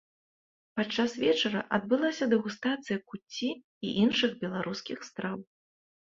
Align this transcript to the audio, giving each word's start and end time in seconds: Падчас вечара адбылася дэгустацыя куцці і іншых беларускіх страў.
Падчас 0.77 1.11
вечара 1.23 1.59
адбылася 1.77 2.25
дэгустацыя 2.31 2.97
куцці 3.11 3.49
і 3.89 3.91
іншых 4.05 4.31
беларускіх 4.45 5.05
страў. 5.09 5.37